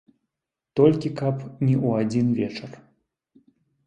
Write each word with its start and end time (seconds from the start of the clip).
Толькі 0.79 1.09
каб 1.19 1.35
не 1.65 1.73
ў 1.85 1.89
адзін 2.05 2.31
вечар. 2.39 2.71